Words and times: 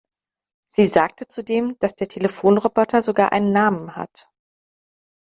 Sie 0.67 0.87
sagte 0.87 1.27
zudem, 1.27 1.77
dass 1.77 1.93
der 1.93 2.07
Telefonroboter 2.07 3.03
sogar 3.03 3.31
einen 3.31 3.51
Namen 3.51 3.95
hat. 3.95 4.31